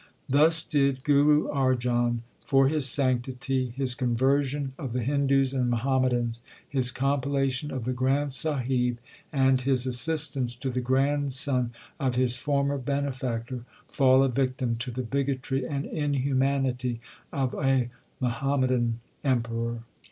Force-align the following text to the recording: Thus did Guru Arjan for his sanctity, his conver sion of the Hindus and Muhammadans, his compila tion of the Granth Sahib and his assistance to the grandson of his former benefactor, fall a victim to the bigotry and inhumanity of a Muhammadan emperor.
Thus 0.27 0.63
did 0.63 1.03
Guru 1.03 1.47
Arjan 1.49 2.21
for 2.43 2.67
his 2.69 2.89
sanctity, 2.89 3.69
his 3.77 3.93
conver 3.93 4.43
sion 4.43 4.73
of 4.79 4.93
the 4.93 5.03
Hindus 5.03 5.53
and 5.53 5.69
Muhammadans, 5.69 6.41
his 6.67 6.91
compila 6.91 7.51
tion 7.51 7.69
of 7.69 7.83
the 7.83 7.93
Granth 7.93 8.31
Sahib 8.31 8.97
and 9.31 9.61
his 9.61 9.85
assistance 9.85 10.55
to 10.55 10.71
the 10.71 10.81
grandson 10.81 11.71
of 11.99 12.15
his 12.15 12.35
former 12.37 12.79
benefactor, 12.79 13.63
fall 13.87 14.23
a 14.23 14.27
victim 14.27 14.75
to 14.77 14.89
the 14.89 15.03
bigotry 15.03 15.67
and 15.67 15.85
inhumanity 15.85 16.99
of 17.31 17.53
a 17.53 17.91
Muhammadan 18.19 19.01
emperor. 19.23 19.83